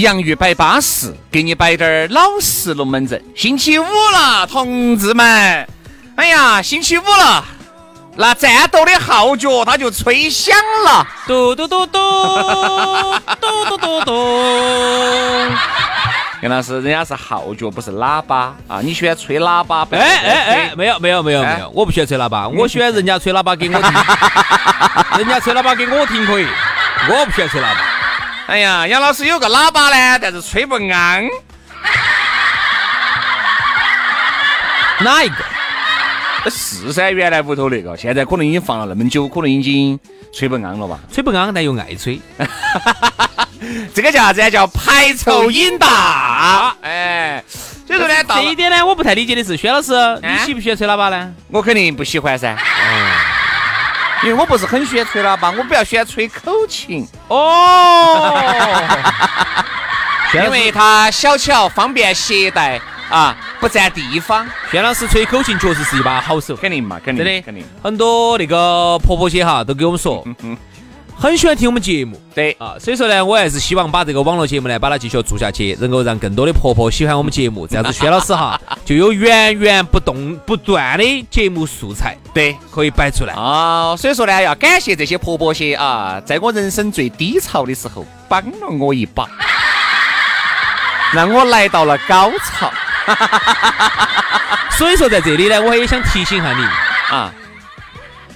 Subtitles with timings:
[0.00, 3.22] 洋芋摆巴适，给你摆点儿老实龙门阵。
[3.36, 5.24] 星期五了，同志们，
[6.16, 7.44] 哎呀，星期五了，
[8.16, 11.98] 那战斗的号角它就吹响了，嘟嘟嘟嘟，
[13.40, 14.12] 嘟嘟嘟嘟。
[16.42, 18.80] 杨老师，人家是号角，不是喇叭啊！
[18.82, 19.86] 你喜欢吹喇叭？
[19.90, 23.92] 哎哎哎，没有没有没有没有，我不喜欢吹喇叭， 我喜欢人家吹喇叭给我听，
[25.18, 26.46] 人家吹喇叭给我听可以，
[27.10, 27.89] 我不喜欢吹喇叭。
[28.50, 30.82] 哎呀，杨老师有个喇叭呢，但是吹不安。
[34.98, 36.50] 哪一个？
[36.50, 39.96] 是噻，原来屋头那个，现在可能已经放了那么久，可能已经
[40.34, 40.98] 吹不安了吧？
[41.12, 42.20] 吹不安，但又爱吹。
[43.94, 44.50] 这个叫啥子？
[44.50, 46.74] 叫排臭瘾大。
[46.82, 47.40] 哎，
[47.86, 49.92] 所以说呢，这一点呢，我不太理解的是，薛老师，
[50.24, 51.32] 你喜不喜欢吹喇叭呢？
[51.52, 52.56] 我肯定不喜欢噻。
[54.22, 57.06] 因为我不是很喜欢吹喇叭，我比较喜欢吹口琴。
[57.28, 58.36] 哦，
[60.34, 64.46] 因为它小巧方便携带啊，不占地方。
[64.70, 67.64] 轩老师吹口琴确实是一把好手，肯定嘛，肯定，真的肯定。
[67.82, 70.22] 很多那个婆婆些哈都给我们说。
[71.20, 83.94] 很喜欢听我们节目，对啊，所以说呢，我还是希望把这个网络节目呢，把它继续做下去，能够让更多的婆婆喜欢我们节目，这样子，薛老师哈 就有源源不动不断的节目素材，对，可以摆出来啊。
[83.98, 89.28] 所以说呢，要感谢这些婆婆些啊，在我人生最低潮的时候帮了我一把，
[91.12, 92.72] 让我来到了高潮。
[94.78, 96.64] 所以说在这里呢，我也想提醒下你
[97.14, 97.30] 啊。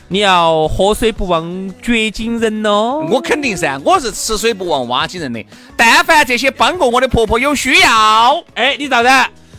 [0.09, 3.04] 你要喝水不忘掘井人哦！
[3.10, 5.44] 我肯定噻，我是吃水不忘挖井人的。
[5.76, 9.09] 但凡这些帮过我的婆婆有需要，哎，你咋子？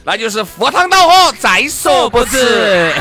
[0.03, 2.94] 那就是赴汤蹈火，在所不辞，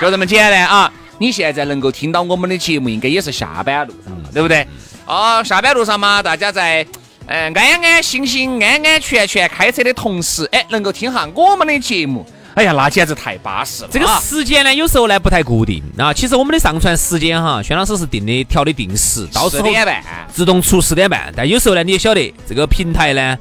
[0.00, 0.92] 就这么简单啊！
[1.18, 4.66] 你现在能够听到我们的节目，应该也是下班路上了，对不对？
[5.06, 6.86] 哦，下班路上嘛，大家在
[7.26, 12.26] 嗯安安心心、安安全全开车的同时，哎，能够听下我们的节目。
[12.54, 13.88] 哎呀，那简直太巴适了！
[13.90, 16.12] 这个时间呢，有时候呢不太固定啊。
[16.12, 20.02] 其实我们的上传时间哈，轩老师是定的调的定时，到四点半
[20.32, 21.32] 自动出四点半。
[21.34, 23.38] 但有时候呢，你也晓得这个平台呢，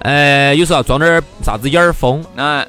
[0.00, 2.64] 呃，有时候要装点啥子眼儿风啊。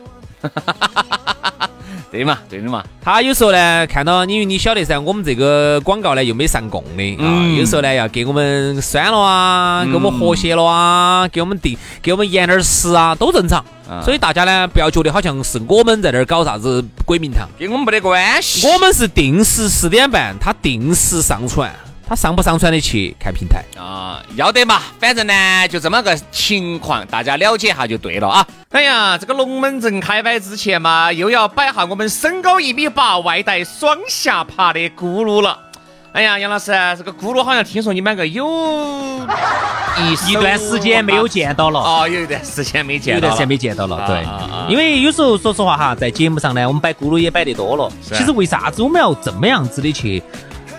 [2.13, 2.84] 对嘛，对的嘛。
[3.03, 7.25] 他有时候呢，看到因为你晓得噻，我们这个广告呢又没上供的啊，
[7.57, 13.66] 有时候呢要给我们删了啊，给我们和谐了啊，给我们定，给我们延点时啊，都正常。
[14.06, 18.68] 所以大家呢，不要觉得好像是我们在那儿搞啥子鬼名堂，跟我们没得关系。
[18.68, 21.73] 我们是定时十点半，他定时上传。
[22.08, 24.22] 他上不上传得去看平台啊？
[24.36, 28.46] 要得嘛，反正呢就这么个情况，大家了解下就对了啊。
[28.72, 35.58] 哎呀，这个龙门阵开摆之前嘛，又要摆下我们身高一米八、外带双下巴的咕噜了。
[36.12, 38.46] 哎呀，杨老师，这个咕噜好像听说你们个有
[39.97, 44.06] 一一段时间没有见到了哦，有一段时间没见，有一段时间没见到了。
[44.06, 44.24] 对，
[44.70, 47.91] 因为有时候说实话哈，在节目上呢，我们摆咕噜也摆得多了。
[48.02, 50.22] 其实为啥子我们要这么样子的去？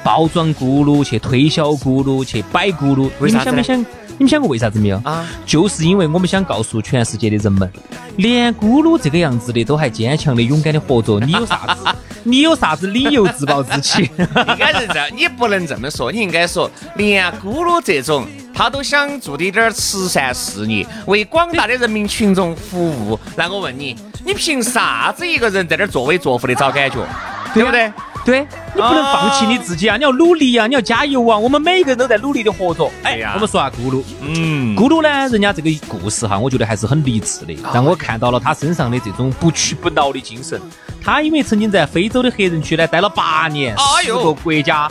[0.05, 3.85] 包装咕噜去推销咕噜去摆咕噜，你们想没想？
[4.17, 5.01] 你们想过为啥子没有？
[5.03, 7.69] 啊，就是因为我们想告诉全世界的人们，
[8.17, 11.85] 连咕噜这个样子的都还坚强的、勇敢的活着，你有啥子？
[12.23, 14.03] 你有啥子理由自暴自弃？
[14.17, 23.19] 应该是这样，你不能这么说，你应该说，连咕噜这种他都想做的点慈善事业，为广大的人民群众服务。
[23.37, 27.05] 那我问你，你凭啥子一个人在这作威作福的找感觉？
[27.53, 27.89] 对不对？
[27.89, 27.93] 对
[28.33, 29.97] 你不能放弃你自己啊！
[29.97, 30.67] 你要努力啊！
[30.67, 31.37] 你要加油啊！
[31.37, 32.91] 我们每一个人都在努力的活着。
[33.03, 40.61] 哎呀，我们说下咕噜，嗯，咕噜呢，人家这个故事哈，我觉得还是很励志的，让我看到了他身上的这种不屈不挠的精神。
[41.03, 44.91] 他因为曾经在非洲的黑人区呢待了八年，四个国家，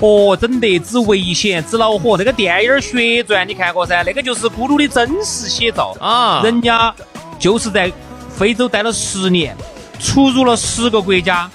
[0.00, 2.16] 哦，整得之危险之恼火。
[2.18, 4.02] 那个电影《血传》你看过噻？
[4.04, 6.40] 那个就是咕噜的真实写照啊！
[6.42, 6.92] 人家
[7.38, 7.90] 就是在
[8.36, 9.56] 非洲待了十年，
[10.00, 11.48] 出入了十个国家。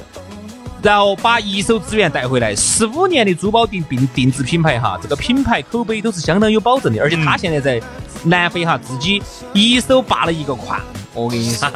[0.87, 7.85] 然后把一手资源带回来，十五年的珠宝定定定制品牌哈，这个品牌口碑都是相当有保证的，而且他现在在
[8.23, 10.79] 南非哈，自己一手扒了一个矿，
[11.13, 11.69] 我跟你说，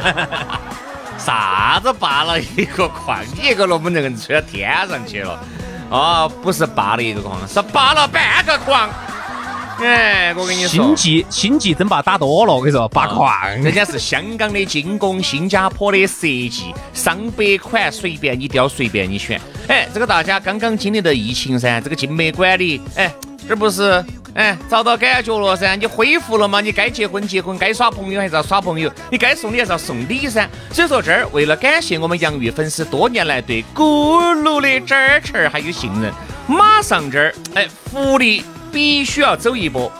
[1.18, 3.20] 啥子拔了一个矿？
[3.36, 5.38] 你一个龙门阵吹到天上去了？
[5.90, 8.88] 哦，不是拔了一个矿，是拔了半个矿。
[9.80, 13.30] 哎，我跟你说，星际星际争霸打多了，我跟你说，八矿，
[13.62, 19.40] 人家是香港的精工，新加坡的设计，上百款随便你挑，随便你选。
[19.68, 23.12] 哎，这个大家刚刚经历的疫情噻，这个静脉管理，哎，
[23.48, 24.04] 这不是
[24.34, 25.76] 哎找到感觉了噻？
[25.76, 26.60] 你恢复了吗？
[26.60, 30.48] 你该结婚结婚，该耍朋友还是要耍朋友，你该送礼还是要送礼噻。
[30.72, 34.94] 所以说这儿为了感谢我们洋芋粉丝多年来对咕噜的支
[35.24, 36.12] 持还有信任，
[36.46, 38.44] 马上这儿哎福利。
[38.74, 39.90] 必须要走一波。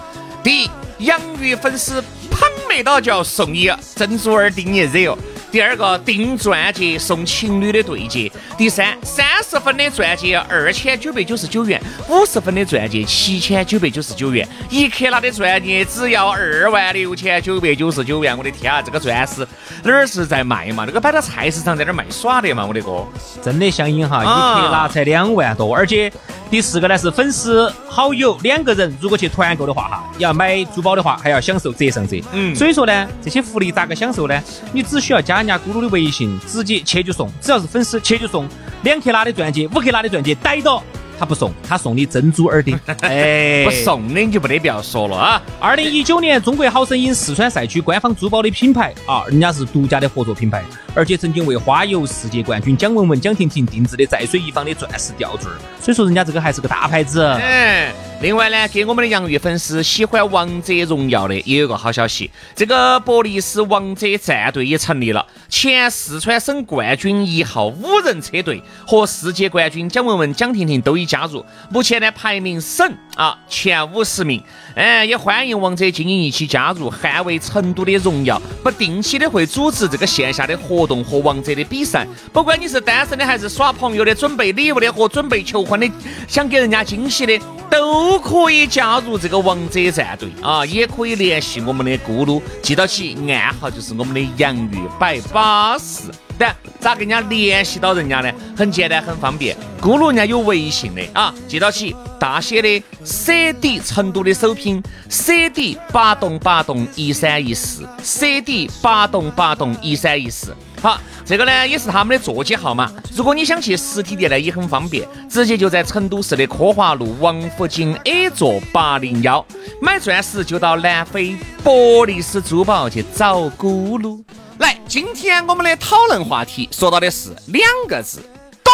[0.43, 5.17] 第一，养鱼粉丝捧没到就要送你珍珠耳钉也热。
[5.55, 8.29] 第二个，订钻戒送情侣的对戒。
[8.59, 18.37] 第三，三十分的钻戒二千九百九十九元，五十分的钻戒七千九百九十九元，一克拉的钻戒只要二万六千九百九十九元。
[18.37, 19.47] 我的天啊，这个钻石
[19.85, 20.85] 哪儿是在卖嘛？
[20.85, 22.67] 这个摆到菜市场在那儿卖耍的嘛？
[22.67, 23.07] 我的哥，
[23.41, 24.27] 真的相应哈，一
[24.61, 26.13] 克拉才两万多，而且。
[26.51, 32.23] 第四个呢是粉丝好友两个人如果去团购的话哈，要买珠宝的话还要享受折上折。
[32.33, 34.41] 嗯，所以说呢，这些福利咋个享受呢？
[34.71, 38.49] 你只需要加人家咕噜的微信，直接切就送，只要是粉丝切就送
[38.83, 40.83] 两克拉的钻戒，五克拉的钻戒逮到。
[41.17, 42.77] 他不送，他送你珍珠耳钉。
[43.03, 45.43] 哎，不送的你就没得必要说了啊！
[45.61, 50.65] 二零一九年中国好声音四川赛区官方珠宝的品牌啊，人家是独家的合作品牌，
[50.95, 55.51] 而且曾经为花游世界冠军蒋雯雯、蒋婷婷定制的在水一方的钻石吊坠，
[55.81, 57.23] 所以说人家这个还是个大牌子。
[57.23, 57.93] 嗯。
[58.21, 74.43] 另外呢，给我们的洋芋粉丝喜欢《王者荣耀》的也有个好消息，这个伯利斯王者战队也成立了，前四川省冠军一号五人车队和世界冠军蒋雯雯、蒋婷婷都已加入，目前呢排名省啊前五十名。
[74.75, 78.43] 哎，也欢迎王者精英一起加入，捍卫成都的荣耀。
[78.63, 85.89] 不定期的会组织这个线下的活动和王者的比赛，不管你是单身的还是耍朋友的，准备礼物的和准备求婚的，
[86.27, 87.39] 想给人家惊喜的，
[87.71, 90.67] 都可以加入这个王者战队啊！
[90.67, 96.11] 也可以联系我们的咕噜，记到起暗号就是我们的洋芋摆巴士。
[96.39, 98.31] 但咋跟人家联系到人家呢？
[98.57, 99.57] 很简单，很方便。
[99.81, 110.55] 咕噜人家有微信的啊，记到起大写的 C D 成都的首拼 C D 八栋八栋一三一四 C D 八栋八栋一三一四。
[110.81, 112.91] 好，这个呢也是他们的座机号码。
[113.15, 119.45] 如果你想去实体店呢，也很方便，直接就在成都市的科华路王府井 A 座八零幺。
[119.81, 124.23] 买钻石就到南非博利斯珠宝去找咕噜。
[124.59, 128.21] 来，今天我们的讨论话题说到的是两个字：
[128.63, 128.73] 懂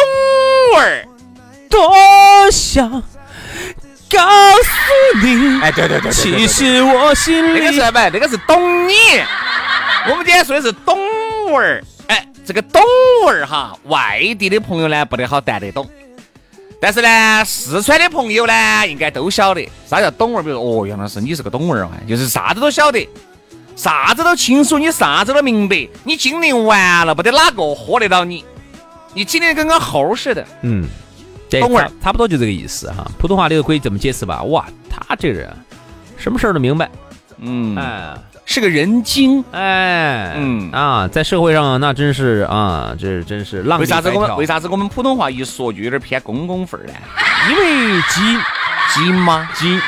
[0.75, 1.07] 味儿。
[1.71, 8.95] 多想告诉你，哎，对对对，其实我心里那个是不，那个是懂你。
[10.11, 10.99] 我们今天说的是懂
[11.53, 11.83] 味儿。
[12.09, 12.83] 哎，这个懂
[13.25, 15.89] 味儿哈，外地的朋友呢不得好谈得懂，
[16.81, 20.43] 但是呢，四川的朋友呢应该都晓得啥叫懂味儿。
[20.43, 23.09] 比如说，哦，杨老师你是个懂味儿啊，就是啥子都晓得。
[23.81, 28.45] 啥子都清楚，你啥子都明白，你经历完了，不得哪个喝得到你？
[29.15, 30.47] 你今天跟个猴似的。
[30.61, 30.87] 嗯，
[31.51, 33.11] 懂味儿，差不多就这个意思哈。
[33.19, 34.43] 普通话里头可以这么解释吧？
[34.43, 35.51] 哇，他这人
[36.19, 36.91] 什么事儿都明白。
[37.39, 39.43] 嗯，哎，是个人精。
[39.51, 43.81] 哎，嗯啊，在社会上那真是啊，这真是浪。
[43.81, 46.93] 为啥子我们为啥子我们普通话一说就有点偏公公范儿呢？
[47.49, 48.41] 因为基因
[48.93, 49.49] 基因吗？
[49.55, 49.81] 基因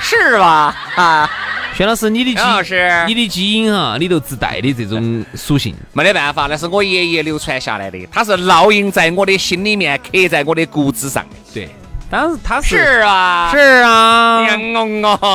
[0.00, 0.74] 是吧？
[0.96, 1.30] 啊。
[1.76, 11.30] 薛老师，你的基老师，你的基因啊，里头自带的这种属性，没得办法，那是我爷爷流传下来的，他是烙印在我的心里面，刻在我的骨子上的。
[11.52, 11.68] 对，
[12.08, 14.46] 当时他是是啊，是啊，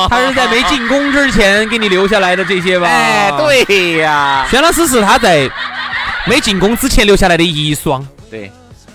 [0.08, 2.88] 他是在没进宫之前给你留下来的这些吧？
[2.88, 5.46] 哎，对呀，薛老师是他在
[6.24, 8.02] 没进宫之前留下来的遗孀。
[8.30, 8.50] 对，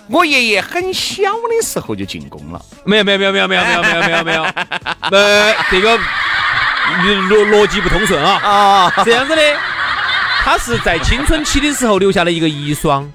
[0.09, 2.59] 我爷爷很小的时候就进宫了。
[2.85, 4.43] 没有，没有，没有，没有，没有，没有，没有，没有，没有，
[5.11, 5.99] 呃，这个。
[7.03, 8.39] 逻逻辑不通顺啊！
[8.43, 9.41] 啊，这样子的，
[10.43, 13.05] 他是在青春期的时候留下了一个遗孀，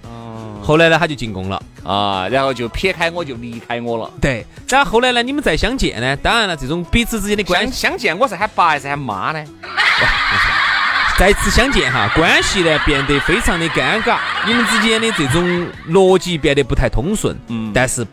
[0.63, 4.11] 后来呢他就进宫了啊，然后就撇开我就离开我了。
[4.21, 9.45] 对，然后后来呢你们再相见呢，当然了这种彼此之间的关系相见，我是喊爸还是喊妈呢？
[11.19, 18.07] 再次相见哈，关系呢变得非常的尴尬，你们之间的这种逻辑变得不太通顺，嗯，但是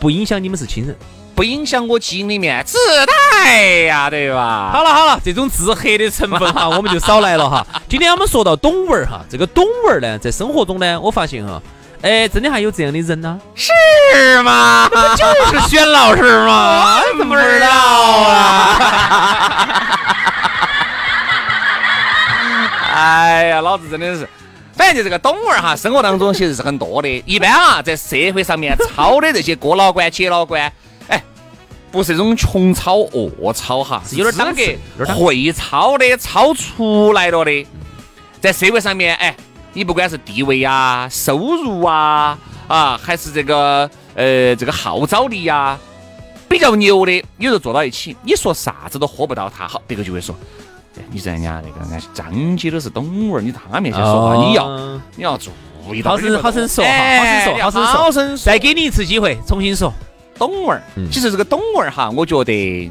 [0.00, 0.96] 不影响你们是亲人。
[1.34, 4.70] 不影响我基因里面自带呀，对吧？
[4.72, 7.66] 好了好了，这种自黑的成分哈， 我们就少来了哈。
[7.88, 11.60] 今天我们说到懂文儿哈，这个懂文儿呢，在生活中呢，我发现哈，
[12.02, 13.38] 哎，真的还有这样的人呢？
[13.54, 13.72] 是
[14.42, 14.88] 吗？
[14.88, 17.00] 不就是选老师吗？
[17.18, 18.78] 怎么不知道啊？
[22.94, 24.28] 哎呀，老子真的是，
[24.76, 27.08] 反正就这个懂儿哈，生活当中其实是很多的。
[27.26, 30.72] 一般啊，在社会上面操的这些哥老倌、姐老倌，哎，
[31.94, 37.64] 不是这种穷操恶操哈，是有点档格，会操的，操出来了的。
[38.40, 39.32] 在社会上面，哎，
[39.74, 42.36] 你不管是地位啊、收入啊，
[42.66, 45.78] 啊，还是这个呃这个号召力呀，
[46.48, 50.34] 比较牛的，有时候坐到一起，你说啥子都喝不到他，好，别个就会说。
[51.12, 54.68] 你在人家那个，俺张姐都是懂娃儿，你他面前说话，你要
[55.14, 55.52] 你要注
[55.94, 56.10] 意到。
[56.10, 59.94] 好生好生说，好生说，好生说，再给你一次机会，重新说。
[60.38, 62.90] 懂娃儿，其实这个董文儿哈，我觉得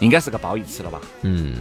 [0.00, 1.00] 应该是个褒义词了吧？
[1.22, 1.54] 嗯，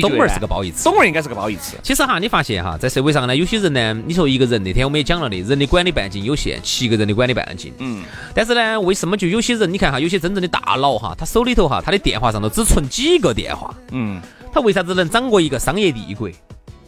[0.00, 1.76] 懂娃儿是个褒义词，懂娃儿应该是个褒义词。
[1.82, 7.72] 其实哈，你发现哈，在社会上呢，有些人呢，你说一个人，那天我们也讲了的，人的管理半径有限，七个人的管理半径。
[7.78, 8.02] 嗯。
[8.34, 13.74] 但是呢，为什么就有些人，你看哈，有些真正的大佬哈，他手里头哈，他的电话上头只存几个电话。
[13.92, 14.20] 嗯。
[14.52, 16.28] 他为啥子能掌握一个商业帝国？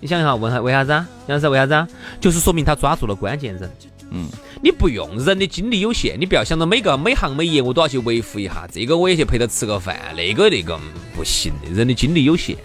[0.00, 1.06] 你想一下，问下为啥子啊？
[1.26, 1.86] 杨老师为啥子啊？
[2.20, 3.70] 就是说明他抓住了关键人。
[4.10, 4.26] 嗯，
[4.62, 10.78] 你不用人的精力有限，你不要想着每个每行每业我都要去维护一下，这个我也去陪他吃个饭，那个那个
[11.14, 12.56] 不行的，人的精力有限。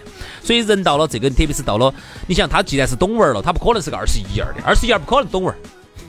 [0.42, 1.92] 所以人到了这个，特别是到了，
[2.26, 5.58] 你想他既然是懂文了，他不可能是个二十一二的，二十一二不可能懂文儿，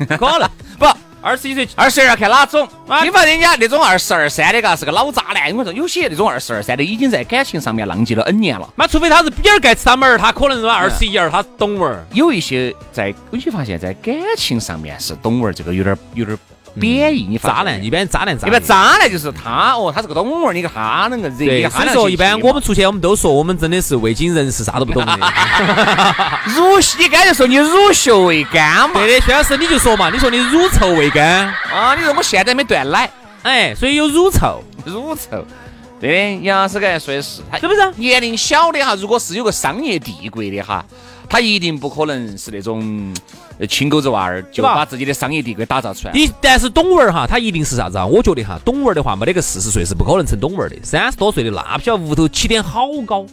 [0.06, 0.86] 不可能不。
[1.22, 2.68] 二十一岁，二十二看哪种？
[3.04, 5.54] 你发现人家那种二十二三的，嘎是个老渣男。
[5.56, 8.70] 我说有些那种二十二三的，已经在感情上面浪迹了 N 年了。
[8.76, 12.06] 那除非他是比尔盖茨他们儿，他可能是二十一二，他懂文儿。
[12.14, 16.38] 有一些在，有些发现，在感情上面是懂文儿，这个有点有点。
[16.79, 25.13] 贬义，你渣男，一般渣男，一般渣男就是他哦，他是个懂娃儿，你看他能够热，所以说一般我们出去，我们都说我们真的是未经人事，啥都不懂的。
[26.55, 29.01] 乳，你刚才说你乳臭未干嘛？
[29.01, 31.96] 对的，薛老师你就说嘛，你说你乳臭未干啊？
[31.96, 33.10] 你说我现在没断奶，
[33.43, 35.46] 哎，所以有乳臭，乳臭。
[36.00, 37.91] 对的，杨老师刚才说的是，是不是？
[37.96, 40.86] 年龄小的哈，如果是有个商业帝国的哈，
[41.29, 43.13] 他一定不可能是那种。
[43.67, 46.13] 亲狗子娃儿就把自己的商业帝国打造出来。
[46.13, 48.05] 你但是董文儿哈，他一定是啥子啊？
[48.05, 50.75] 我觉得哈，董文儿的话，没得个四十岁是不可能成董文儿的。
[50.84, 53.25] 三十多岁的那不晓得屋头起点好高。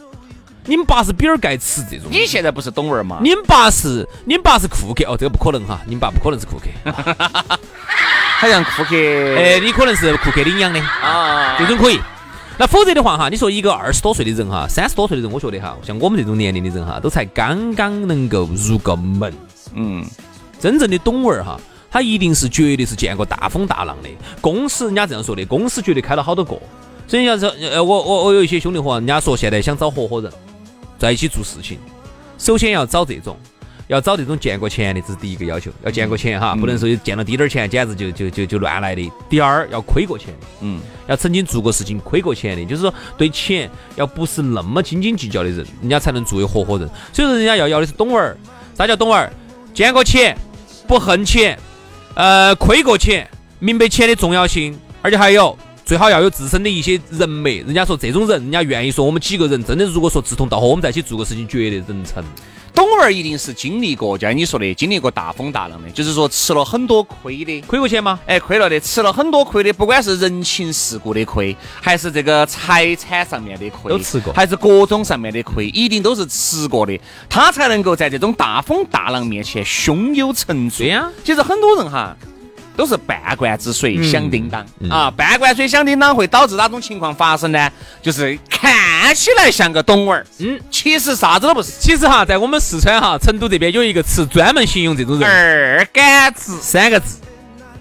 [0.65, 2.07] 你们爸是比尔盖茨这种。
[2.09, 3.19] 你现在不是董文儿吗？
[3.21, 6.65] 你们爸是你们爸是库克哦，这个不可能哈，你们爸不可能是库克。
[8.39, 8.95] 好像库克，
[9.37, 11.99] 哎，你可能是库克领养的啊，这种可以。
[12.57, 19.33] 那否则的话哈，你说一个二十多岁的人哈，三十多岁的人，我觉得哈，像我们这种年龄的人哈，都才刚刚能够入个门。
[19.73, 20.05] 嗯，
[20.57, 21.59] 真正的懂文儿哈，
[21.91, 24.09] 他一定是绝对是见过大风大浪的。
[24.39, 26.57] 公司人家这样说的，公司绝对开了好多个。
[27.07, 30.31] 所以人家说，呃，我我我有一些兄弟伙，人家说现在想找合伙人，
[30.97, 31.77] 在一起做事情，
[32.37, 33.37] 首先要找这种。
[33.87, 39.11] 要找这种见过钱的，这是第一个要求，要见过钱哈，不能说见了滴点儿钱，简直就就就就乱来的。
[39.29, 46.89] 第二，要亏过钱的，嗯，要曾经做过事情亏过钱的，就是说对钱要不是那么斤斤计较的人，人家才能作为合伙人。
[47.13, 48.35] 所以说，人家要要的是懂娃儿。
[48.75, 49.31] 啥叫懂娃儿？
[49.73, 50.35] 见过钱，
[50.87, 51.57] 不恨钱，
[52.15, 57.51] 呃，亏过钱，明白钱的重要性，而且还有最好要有自身的一些人脉。
[57.51, 62.23] 人家说这种人，人家愿意说我们几个人真的，如果说志同道合，我们在一起做个事情，绝对能成。
[62.75, 68.19] 懂娃儿一定是经历过，就像你说的，经历过大风大浪的，就是说吃了很多亏的，亏过钱吗？
[68.27, 80.79] 哎，亏了的，吃了很多亏的，不管是人情世故的亏，还是这个财产上面的亏，都吃过，还是各种上面的亏，一定都是吃过的，他才能够在这种大风大浪面前胸有成竹。
[80.79, 82.15] 对呀，其实很多人哈。
[82.77, 85.09] 都是半罐子水响叮当啊！
[85.09, 87.71] 半罐水响叮当会导致哪种情况发生呢？
[88.01, 88.69] 就是看
[89.13, 91.71] 起来像个懂娃儿，嗯，其实啥子都不是。
[91.79, 97.17] 其实哈，在我们四川哈成都这边有一个词专门形容这种人：二杆子三个字。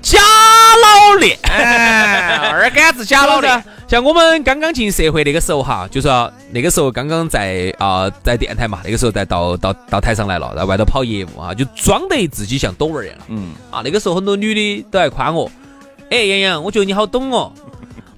[0.02, 3.64] 假老练， 二杆子假老练。
[3.88, 13.16] 像我们刚刚进社会那个时候哈，就说那个时候刚刚在啊在电台嘛，那个时候在到到到台上来了，在外头跑业务啊，就装得自己像懂娃儿一样。
[13.28, 15.50] 嗯啊，那个时候很多女的都来夸我，
[16.11, 17.50] 哎杨洋，我觉得你好懂哦。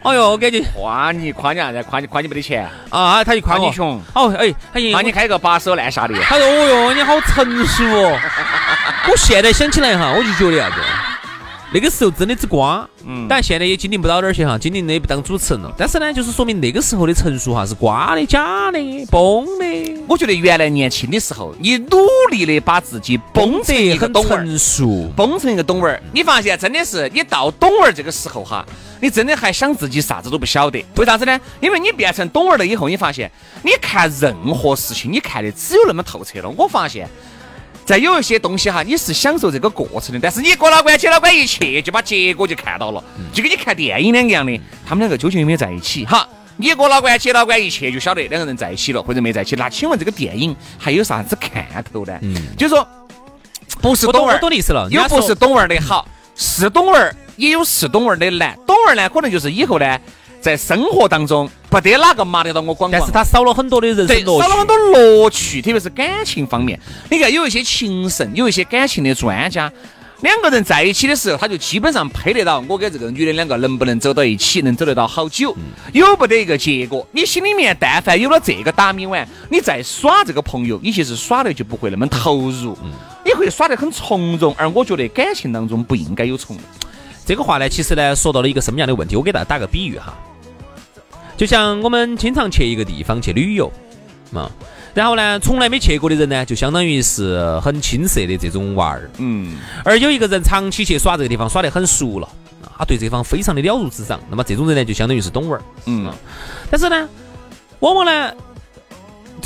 [0.02, 1.82] 哎呦，我感觉夸你夸你啥子？
[1.84, 3.24] 夸你夸你没得钱啊？
[3.24, 4.00] 他就夸你穷。
[4.14, 6.14] 哦哎，他夸你开个把手烂下的。
[6.22, 8.18] 他说哦哟，你好成熟哦。
[9.10, 10.82] 我现在想起来哈，我就觉得啥子？
[11.72, 15.72] 那个时候真的只瓜，嗯，但现在也经历不到哪儿去哈，经历的也不当主持人了。
[15.76, 18.78] 但是呢，就是说明那个时候的成熟哈是瓜的、假的、
[19.10, 20.04] 崩的。
[20.06, 21.98] 我觉得原来年轻的时候，你努
[22.30, 24.46] 力的把自己崩成一个懂娃儿，
[25.16, 28.64] 崩成一个懂娃儿，你发现真的是你到懂娃儿这个时候哈，
[29.00, 30.84] 你真的还想自己啥子都不晓得。
[30.96, 31.40] 为啥子呢？
[31.60, 33.30] 因为你变成懂娃儿了以后，你发现
[33.62, 36.48] 你看任何事情，你看的只有那么透彻了。
[36.50, 37.08] 我发现。
[37.84, 46.04] 在有一些东西哈，你是享受这个过程的，但是你过老关、接老关一去，就把结果就看到了，就跟你看电影两个样的，他们两个究竟有没有在一起？
[46.04, 49.54] 哈，你哥老倌、姐老倌一去就晓得两个人在一起了或者没在一起。
[49.54, 52.18] 那请问这个电影还有啥子看头呢？
[52.22, 52.84] 嗯，就是说
[53.80, 58.56] 不是懂儿，懂的意思了，又不是懂儿的好，是懂儿也有是懂儿的难。
[58.66, 59.98] 懂儿呢，可能就是以后呢。
[60.38, 66.78] 在生活当中，不得哪个麻得到我广，但是他少了很多的人生乐趣，少了很多乐趣，特别是感情方面。
[67.10, 69.72] 你看，有一些情圣，有一些感情的专家，
[70.20, 75.56] 两个人在一起的时候，他就基本上配得到我跟这个女的两个能不能走到一起，能走得到好久，
[75.92, 77.04] 有不得一个结果。
[77.10, 82.78] 你心里面但凡有了这个打米碗，你再耍这个朋友，你其实耍的就不会那么投入，
[83.26, 84.54] 你会耍得很从容。
[84.56, 86.64] 而我觉得感情当中不应该有从容。
[87.26, 89.16] 这个话呢，其实呢，说到了一个什么样的问题？
[89.16, 90.14] 我给大家打个比喻哈。
[91.36, 93.70] 就像我们经常去一个地方去旅游，
[94.30, 94.50] 嘛，
[94.94, 102.28] 然后呢，从来没去过的人呢，就相当于是很青涩的这种娃儿，嗯，而有一个人长期去耍这个地方，耍得很熟了，
[102.78, 106.10] 他对这方非常的了如指掌，那么这种人呢，就相当于是懂娃儿，嗯，
[106.70, 107.06] 但是呢，
[107.80, 108.32] 往往呢，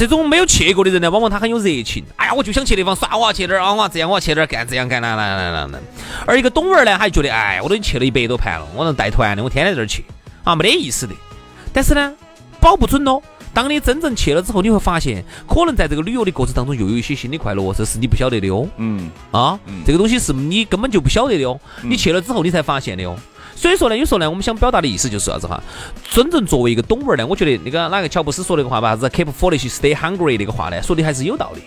[0.01, 5.79] 这种没有去过的人呢，往往他很有热情，哎呀，我就想去地方耍，我要去哪儿啊，我要这样，我要去哪儿干这样干来来来来来，
[6.27, 10.03] 而一个懂玩儿呢，他就觉得，哎，我都去了一百多盘了，我能带团的，我天天在这儿去，
[10.43, 11.15] 啊，没得意思的。
[11.71, 12.15] 但是呢，
[12.61, 13.21] 保不准哦。
[13.53, 18.67] 当你真正去了之后，你会发现，可能在这个旅游的过程当中，又有一些新的快乐，这是你不晓得的哦。
[18.79, 19.11] 嗯。
[19.33, 21.61] 啊，这个东西是你根本就不晓得的哦。
[21.83, 23.15] 你去了之后，你才发现的哦。
[23.61, 25.63] 所以说呢，有时候呢，我们想表达的意思就是啥子哈？
[26.11, 31.61] 真正作为一个懂文儿呢，我觉得那个哪个乔布斯说那个话吧，啥子 “keep foolish, stay hungry” 那个话呢，说的还是有道理。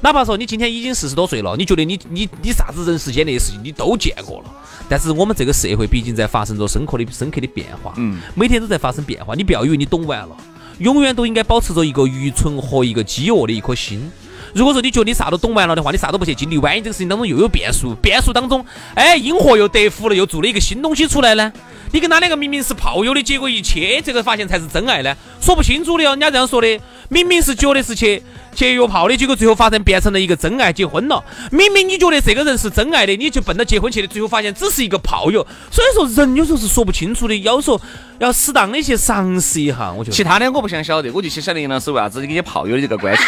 [0.00, 4.44] 哪怕说你今天已经四十多岁了，你觉得你你你啥子人世间那些事情你都见过了。
[4.88, 9.34] 但是我们这个社会毕竟在发生着深刻的、深刻的变化，嗯，每天都在发生变化。
[9.34, 10.36] 你不要以为你懂完了，
[10.78, 14.08] 永远都应该保持着一个愚蠢和一个饥饿的一颗心。
[14.54, 18.64] 如果说你觉得你啥都懂完了的话，你啥都不去经历，万一这个事情当中又有变数，变数当中，
[18.94, 21.52] 哎，因祸又得福了，又做了一个新东西出来呢？
[21.92, 25.16] 你跟他两个明明是炮友的，结果一切，这个发现才是真爱呢？
[25.40, 28.22] 说不清楚的哦，人家这样说的，明明是觉得是去。
[28.52, 31.22] 去约炮的结果，最后发现变成了一个真爱，结婚了。
[31.52, 35.46] 明明你觉得这个人是真爱的，你就奔着结婚去的，最后发现只是一个炮友。
[35.70, 37.80] 所以说，人有时候是说不清楚的，要说
[38.18, 39.92] 要适当的去尝试一下。
[39.92, 43.22] 我觉得其他的我不想晓得，我就想晓得杨老师为啥子跟你炮友的这个关系。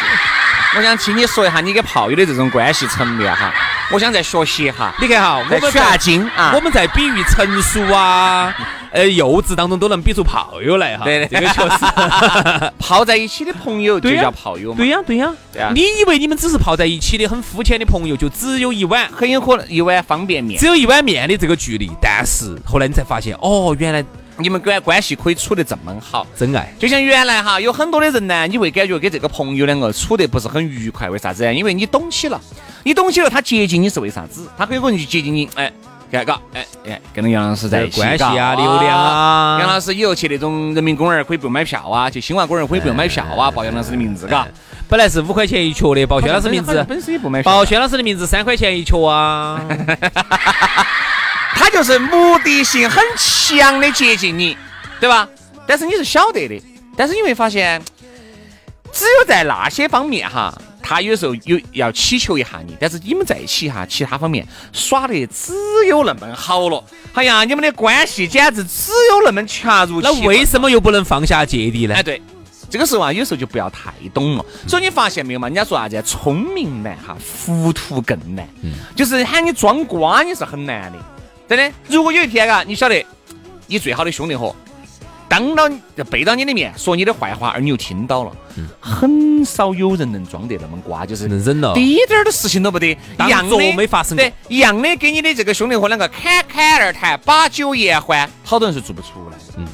[0.75, 3.53] 我想听你说一下你跟炮友的这种关系层面哈。
[3.91, 4.93] 我想再学习一下。
[4.99, 8.55] 你看哈，我们在经啊，我们在比喻成熟啊。
[8.93, 14.77] 呃，幼稚当中都能比出炮友来哈，对这个确实， 泡在一起的朋友就叫炮友嘛。
[14.77, 15.73] 对呀，对呀，对呀。
[15.75, 21.91] 你以为你们只是泡在一起的很肤浅的朋友，就只有一碗，很有可能一碗方便面，只有一碗面的这个距离。
[22.03, 24.05] 但是后来你才发现，哦，原来
[24.37, 26.71] 你们关关系可以处得这么好，真爱。
[26.79, 31.51] 就像原来哈，有很多的人呢，你会感觉跟这个朋友两个处得不是很愉快，为啥子？
[31.55, 32.39] 因为你懂起了，
[32.85, 34.47] 你懂起了，他接近你是为啥子？
[34.59, 35.73] 他很有可能就接近你，哎。
[36.13, 39.59] 看，嘎，哎哎，跟那杨老师在一起，关系啊，流量啊。
[39.59, 44.47] 杨老师以后去那种人民公园可以不用买票啊，去新华公园可以不用买票啊，报杨老师的名字，嘎。
[44.89, 47.43] 本来是五块钱一角的，报轩老师名字，本身也不买。
[47.43, 49.59] 报轩老师的名字三块钱一角啊。
[51.57, 54.55] 他就是目的性很强的接近你，
[55.01, 55.27] 对吧？
[55.67, 56.63] 但是你是晓得的，
[56.95, 57.81] 但是你会发现，
[58.93, 60.53] 只有在那些方面哈。
[60.83, 65.53] 他有时候有要祈求一下你，但是你们在一起哈，其他方面耍的只
[65.89, 66.83] 有那么好了。
[67.15, 71.95] 哎呀，你们的关系简直只有那么恰如其那为什么又不能放下芥蒂呢？
[71.95, 72.21] 哎，对，
[72.69, 74.45] 这个时候啊，有时候就不要太懂了。
[74.67, 75.47] 所以你发现没有嘛？
[75.49, 76.03] 人家说啥子？
[76.03, 77.17] 聪明难哈，
[77.47, 78.49] 糊涂更难。
[78.63, 80.99] 嗯，就是喊你装瓜，你是很难的。
[81.49, 83.05] 真的，如果有一天啊，你晓得
[83.67, 84.55] 你最好的兄弟伙。
[85.33, 85.67] 当到
[86.11, 88.33] 背到你的面说你的坏话，而你又听到了，
[88.79, 99.67] 很少有人能装得那么瓜，就是能忍了，滴点儿的事情都不得，一样的没发生过，一样的给你的这个兄弟伙两个侃侃而谈，把酒言欢，好多人是做不出来，嗯，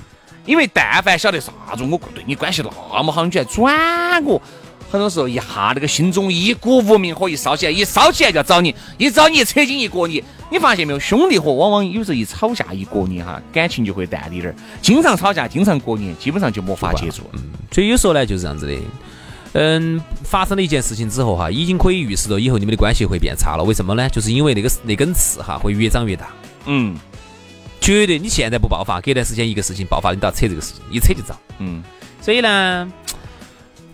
[0.47, 4.41] 因为但凡晓得啥子，我对你关系那么好，你居然转我。
[4.91, 10.99] 很多时候一下那个心中一股无名火一烧起来，一烧起来就要找你，一找你扯筋一过你，你发现没有？
[10.99, 14.55] 兄弟伙往往有时候一吵架一过年哈，感情就会淡一点儿。
[14.81, 17.23] 经常吵架，经常过年，基本上就没法接触。
[17.35, 18.75] 嗯，所以有时候呢就是这样子的。
[19.53, 23.65] 嗯，发生了一件事情之后哈，已经可以预示到以后你们的关系会变差了。
[23.65, 24.09] 为什么呢？
[24.09, 26.29] 就是因为那个那根刺哈会越长越大。
[26.67, 26.97] 嗯，
[27.81, 31.37] 绝对你现在不爆发，隔段时间一个事情爆发，你都要扯这个事情，一扯就着。
[31.59, 31.83] 嗯，
[32.23, 32.91] 所以呢。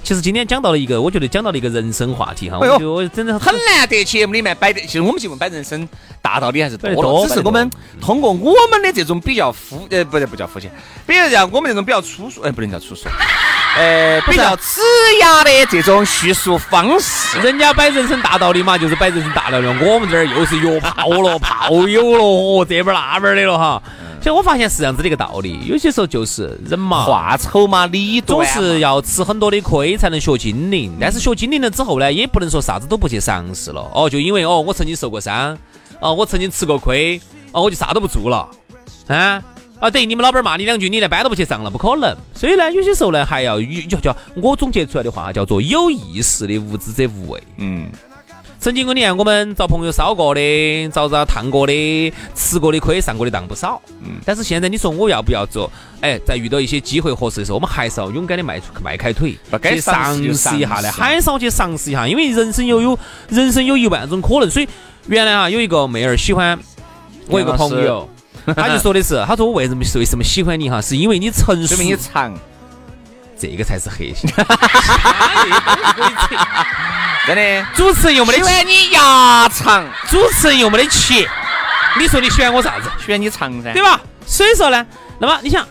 [0.05, 5.88] 其实今天讲到了一个，我觉得讲到了一个人生话题哈，我觉得我真的很难得节目里面摆的，其实我们节目摆人生
[6.21, 7.71] 大道理还是多了，只是我们
[8.03, 10.71] 通过我们的这种比较肤，呃，不对，不叫肤浅，
[11.07, 13.09] 比如像我们这种比较粗俗，哎，不能叫粗俗，
[13.76, 14.80] 呃，比较呲
[15.20, 23.82] 牙的这种叙述方式，人家摆人生大道理嘛，就是摆人生大道理，我们这儿又是约炮了、炮友了，哦，这边那边的了哈。
[24.20, 30.96] 其实我发现是这样子的一个道理，有些时候就是人嘛，话丑嘛，理总是要吃很多的亏才能学精灵。
[31.00, 33.87] 但是学精灵了之后呢，也不能说啥子都不去尝试了。
[33.92, 35.58] 哦，就因为哦，我曾经受过伤，
[36.00, 37.20] 哦，我曾经吃过亏，
[37.52, 38.48] 哦，我就啥都不做了，
[39.08, 39.42] 啊。
[39.85, 42.16] 啊，等于你们老板骂你两句，你连班都不去上了，不可能。
[42.35, 47.42] 所以呢，有些时候呢，还要叫叫我总结出来的话，叫做有意识的无知者无畏。
[47.59, 47.90] 嗯，
[48.59, 53.79] 曾经我你看，我们遭朋友烧过的，遭遭烫过的，吃过的亏，上过的当不少。
[54.01, 55.70] 嗯，但是现在你说我要不要做？
[56.01, 64.51] 哎，在遇到一些机会合适的时候，我们还是要勇敢的迈出迈开腿，去尝试一下的，还是要去尝试一下，因为人生有有人生有一万种可能。
[64.51, 64.68] 所以
[65.09, 66.59] 原来啊，有一个妹儿喜欢
[67.29, 68.09] 我一个朋友。
[68.57, 72.35] 他就说的是，他说我为什么为什么喜欢你哈，是因为你成熟，你长，
[73.38, 74.30] 这个才是核心。
[77.26, 81.26] 真的，主持人又没得，喜欢你牙长，主持人又没得钱，
[81.98, 82.90] 你说你喜欢我啥子？
[83.04, 84.00] 喜欢你长噻，对吧？
[84.26, 84.87] 所以说呢，
[85.18, 85.66] 那么你想，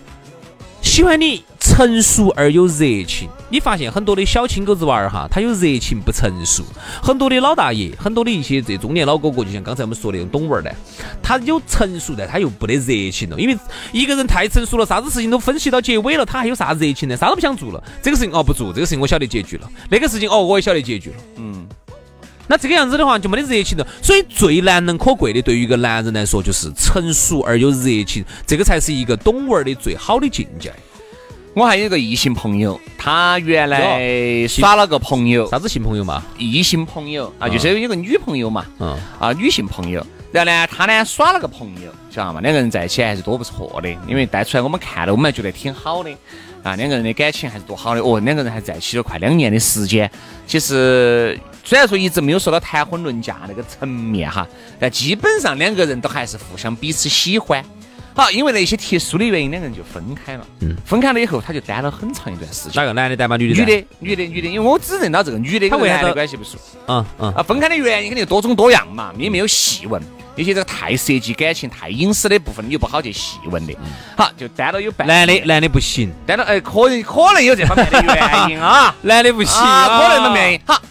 [0.82, 1.44] 喜欢你。
[1.64, 6.62] 成熟而有热情，你发现很多的小青狗子娃儿哈，他有热情不成熟；
[7.02, 10.70] 很多的老大爷，很多的一些这中年老哥哥，就像刚才我们说的那种懂娃儿呢，
[11.22, 13.40] 他有成熟但他又不得热情了。
[13.40, 13.58] 因为
[13.94, 17.16] 一个人太成熟了，啥子事情都分析到结尾了，他还有啥热情呢？
[17.16, 17.82] 啥都不想做了。
[18.02, 21.16] 这个事情哦不做，这个事情我晓得结局了；那个事情哦我也晓得结局了。
[21.38, 21.66] 嗯，
[22.46, 23.88] 那这个样子的话就没得热情了。
[24.02, 30.74] 所以最难能可贵的，对于一个男人来说，就是成熟而有热情，这个才是一个懂娃儿的最好的境界。
[31.56, 36.24] 我还有个异性朋友，他原来耍了个朋友，啥子性朋友嘛？
[36.38, 40.04] 异性朋友啊，就是有个女朋友嘛，嗯，啊，女性朋友。
[40.32, 42.42] 然后呢，他呢耍了个朋友，晓得嘛？
[42.42, 46.10] 两个人在一起还是多不错的，因为带出来我们看了，我们还觉得挺好的
[46.64, 46.76] 啊。
[46.76, 50.10] 两个人的感情还是多好的哦，两个人还在一起了快两年的时间。
[50.48, 54.48] 其实虽然说一直没有说到谈婚论嫁那个层面哈，
[54.80, 57.64] 但基本上两个人都还是互相彼此喜欢。
[58.16, 60.46] 好，因为那些特殊的原因，两个人就分开了。
[60.60, 62.74] 嗯，分开了以后，他就单了很长一段时间。
[62.76, 63.36] 哪个男的单吗？
[63.38, 63.60] 女的？
[63.60, 64.48] 女的，女的，女的。
[64.48, 66.58] 因为我只认到这个女的跟男的关系不熟。
[66.88, 67.34] 嗯嗯。
[67.34, 70.02] 啊，分开的原因肯定多种多样嘛，你没有细问。
[70.36, 73.74] 有些这个太涉及感情、太隐私的部分，你又不好去细问的。
[74.18, 75.08] 好，就单了有半。
[75.08, 76.12] 男的，男的不行。
[76.26, 78.96] 单了，哎，可能可能有这方面的原因啊。
[79.02, 80.60] 男的不行，可能的原因。
[80.66, 80.82] 好。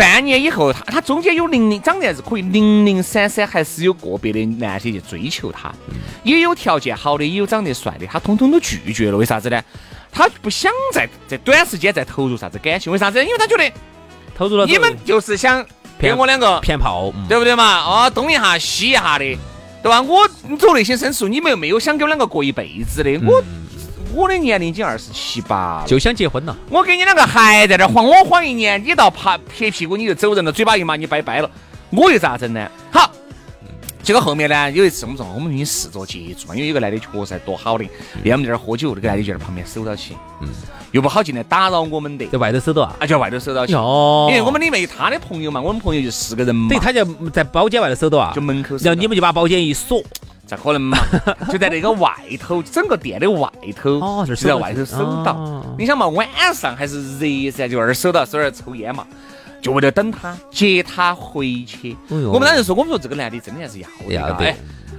[0.00, 5.70] 半年以后，他他中间有零零长得还是可以，零零散散还是有个别的男的去追求他，
[6.22, 9.16] 也有条件好的，也有长得帅的，他通通都拒绝了。
[9.18, 9.62] 为啥子呢？
[10.10, 12.90] 他不想在在短时间再投入啥子感情。
[12.90, 13.22] 为啥子？
[13.22, 13.70] 因为他觉得
[14.34, 15.62] 投入了，你们就是想
[15.98, 17.80] 骗我两个骗炮，对不对嘛？
[17.84, 19.24] 哦，东一下西一下的，
[19.82, 20.00] 对吧？
[20.00, 23.44] 我走内心深处，你们又没有想跟我两个过一辈子的，我。
[24.14, 26.56] 我的年龄已经二十七八了，就想结婚了。
[26.68, 31.50] 我跟你两个还在这晃，我晃一年，你到拍拍屁股你就走人了，嘴巴一骂你拜拜了，
[31.90, 32.68] 我又咋整呢？
[32.90, 33.10] 好，
[34.02, 37.84] 结果后面呢，有一次我们说我们已经试着接触嘛，因为有个男的确实多好的，
[38.24, 40.48] 那我们在这儿喝酒，那个男的就在旁边守到起，嗯，
[40.90, 50.02] 又不好进来打扰我们的，在外头守到啊，啊，就外头守到起，哦，因为我们里面有他的朋友嘛，我们朋友就四个人嘛，对，他就在包间外头守到啊，就门口，然后你们就把包间一锁。
[50.50, 50.98] 咋可能嘛？
[51.48, 53.48] 就在那个外头，整个店的外
[53.80, 55.64] 头，哦，就在外头守到。
[55.78, 59.06] 你想嘛，晚上还是热噻，就二守到，守儿抽烟嘛，
[59.62, 61.96] 就为了等他接他回去。
[62.08, 64.52] 我们当时说，我们说这个男的真的还是要要的。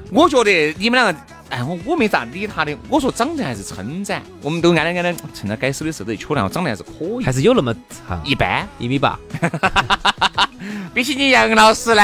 [0.09, 2.73] 我觉得你们两个，哎，我我没咋理他的。
[2.87, 7.75] 我说长得还是称赞，我们都安安安趁他该守的时候都去确认，长得还是可以，还是有那么
[8.23, 9.19] 一般，一米八。
[10.93, 12.01] 比起你杨老师呢？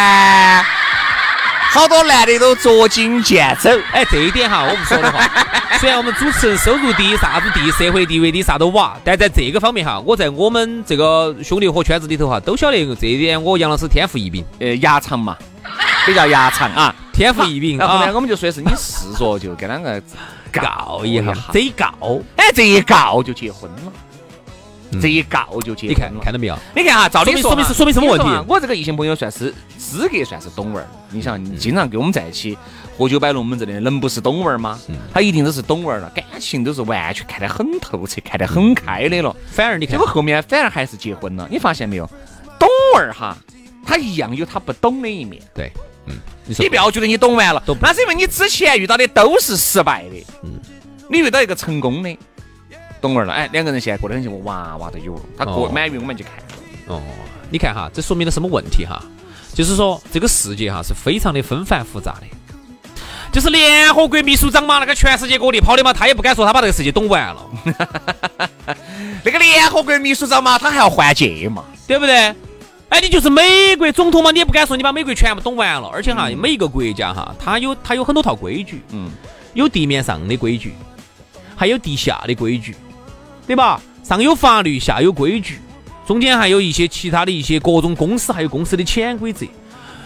[1.69, 5.29] 好多男的都捉襟见肘，哎，这一点哈，我不说的话。
[5.79, 14.43] 虽然我们主持人收入低，啥子低，社会地位低，啥都哇，但在这个方面哈，我在我们这个兄弟伙圈子里头哈，都晓得这一点，我杨老师天赋异禀。
[14.59, 15.37] 呃，牙长嘛，
[16.05, 17.79] 比较牙长啊，天赋异禀。
[17.79, 20.01] 后呢我们就说的是你试着就跟两个
[20.51, 21.93] 告一下，这一告，
[22.37, 23.91] 哎，这一告就结婚了。
[25.01, 26.57] 这一告就结，你看看到没有？
[26.75, 28.45] 你看哈，照理说明是说明什么问题？
[28.47, 30.87] 我这个异性朋友算是资格算是懂味儿。
[31.09, 32.57] 你想，你经常跟我们在一起
[32.97, 34.79] 喝酒摆龙门阵的，能不是懂味儿吗？
[35.13, 39.35] 他一定都是懂味儿了，感情都是完全看得很透彻、看得很开的了。
[39.51, 41.47] 反而你看，结果后面反而还是结婚了。
[41.51, 42.09] 你发现没有？
[42.59, 43.37] 懂味儿哈，
[43.85, 45.41] 他一样有他不懂的一面。
[45.53, 45.71] 对，
[46.05, 50.25] 嗯，你不要觉得你懂完了，那是因为你之前遇到的都是失败的。
[50.43, 50.59] 嗯，
[51.09, 52.17] 你遇到一个成功的。
[53.01, 56.33] 懂儿了，哎，两个人现在过得很幸福，娃娃都有了，他过满月我们就看。
[56.87, 57.01] 哦，
[57.49, 59.01] 你看哈，这说明了什么问题哈？
[59.53, 62.27] 就是说这个世界哈是非常的纷繁复杂的。
[63.31, 67.45] 就是联合国秘书长嘛，那个全世界各地跑的嘛，他也不敢说他把这个世界懂完了。
[69.23, 72.33] 那个联合国秘书长嘛，他还要换届嘛，对不对？
[72.89, 75.89] 哎，你就是美国总统嘛，你也不敢说你把美国全部懂完了。
[75.89, 78.81] 而且哈，每一个国家哈，它有它有很多套规矩。
[78.89, 79.11] 嗯。
[79.53, 80.75] 有地面上的规矩，
[81.55, 82.75] 还有地下的规矩，
[83.47, 83.81] 对吧？
[84.03, 85.59] 上有法律，下有规矩，
[86.05, 89.45] 中间还有一些其他的一些各种公司，还有公司的潜规则。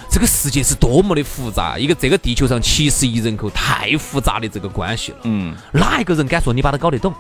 [0.10, 5.18] 这个世界是多么的复杂，一个这个地球上七十亿人口，太复杂的这个关系了。
[5.24, 7.14] 嗯，哪一个人敢说你把它搞得懂？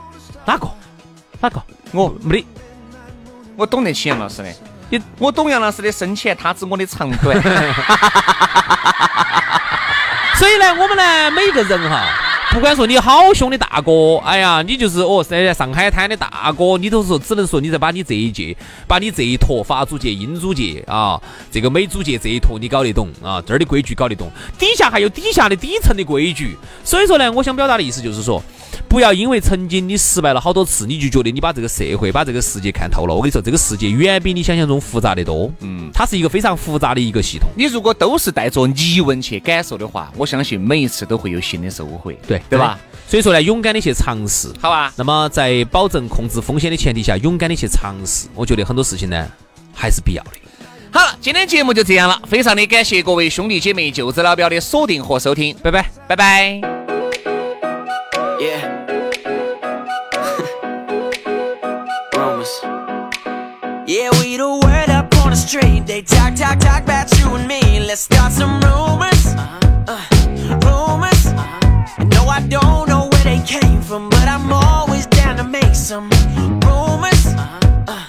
[0.45, 0.67] 哪个？
[1.39, 1.61] 哪个？
[1.91, 2.47] 我没得，
[3.55, 4.53] 我懂得起杨老师的。
[4.89, 7.41] 你我懂杨老师的深浅，他知我的长短。
[10.35, 12.20] 所以呢，我们呢，每一个人哈。
[12.53, 26.57] 不管说你好凶的大哥，哎呀，你就是哦，现在上海滩的大哥，你都是说只能说你在把你这一届，把你这一坨法租界、英租界啊，这个美租界这一坨你搞得懂啊，这儿的规矩搞得懂，底下还有底下的底层的规矩。
[26.83, 28.43] 所以说呢，我想表达的意思就是说，
[28.89, 33.15] 不要因为曾经你失败了好多次，你就觉得你把这个社会、把这个世界看透了。
[33.15, 35.49] 我跟你说，这个世界远比你想象中复杂的多。
[35.61, 37.49] 嗯，它是一个非常复杂的一个系统。
[37.55, 42.11] 你如果都是带着疑问去感受的话，我相信每一次都会有新的收获。
[42.27, 42.40] 对。
[42.49, 42.79] 对吧？
[43.07, 44.93] 所以说呢，勇敢的去尝试，好吧？
[44.95, 49.27] 那么在保证控制风险的前提下，勇敢的去尝试，我觉得很多事情呢
[49.73, 50.31] 还是必要的。
[50.91, 56.61] 好了，今天节目就这样了，非常的感谢各位兄弟姐妹、舅子老表的锁定和收听，拜拜，拜拜。
[72.31, 76.09] I don't know where they came from, but I'm always down to make some
[76.65, 77.25] rumors.
[77.27, 78.07] Uh,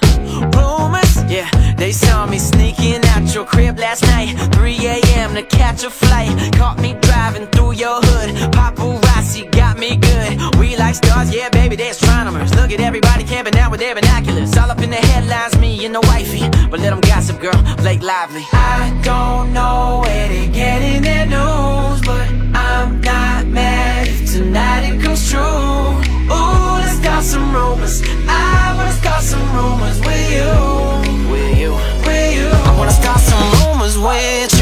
[0.54, 1.50] rumors, yeah.
[1.76, 5.34] They saw me sneaking out your crib last night, 3 a.m.
[5.34, 6.30] to catch a flight.
[6.54, 8.30] Caught me driving through your hood.
[8.52, 10.54] Paparazzi got me good.
[10.60, 12.54] We like stars, yeah, baby, they're astronomers.
[12.54, 14.56] Look at everybody camping out with their binoculars.
[14.56, 16.48] All up in the headlines, me and the wifey.
[16.70, 18.44] But let them gossip, girl, Blake Lively.
[18.52, 21.61] I don't know where they getting their news,
[25.12, 26.32] tonight true.
[26.32, 28.02] Ooh, let's start some rumors.
[28.28, 31.30] I wanna start some rumors with you.
[31.30, 31.72] With you.
[32.06, 32.48] With you.
[32.48, 34.61] I wanna start some rumors with you.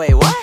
[0.00, 0.39] Wait, what?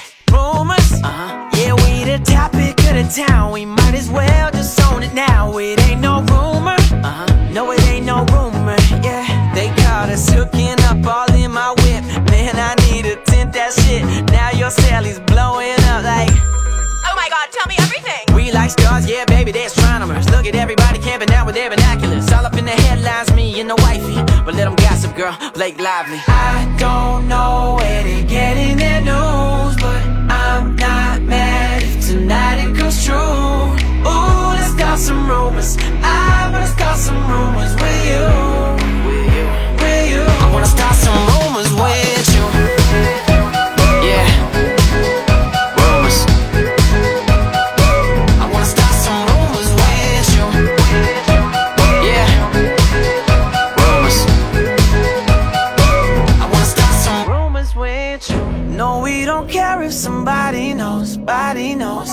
[61.27, 62.09] Somebody knows.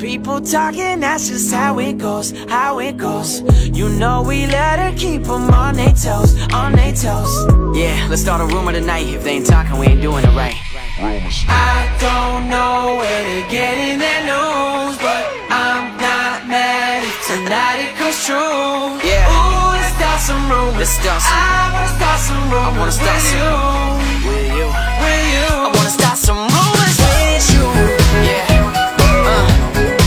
[0.00, 3.42] People talking, that's just how it goes, how it goes.
[3.76, 7.32] You know we let her keep them on their toes, on their toes.
[7.76, 9.06] Yeah, let's start a rumor tonight.
[9.06, 10.56] If they ain't talking, we ain't doing it right.
[11.00, 17.96] I don't know where they're getting their news, but I'm not mad if tonight it
[18.00, 18.96] comes true.
[19.04, 19.28] Yeah.
[19.28, 20.78] Ooh, let's start some rumors.
[20.78, 21.36] Let's start some.
[21.36, 22.64] I wanna start some rumors.
[22.64, 23.44] I wanna start with some.
[23.44, 24.30] You.
[24.30, 24.68] With you.
[25.02, 25.77] With you.